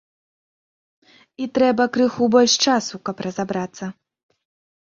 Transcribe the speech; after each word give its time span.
І 1.43 1.49
трэба 1.59 1.83
крыху 1.99 2.31
больш 2.37 2.57
часу, 2.71 2.95
каб 3.11 3.17
разабрацца. 3.29 3.85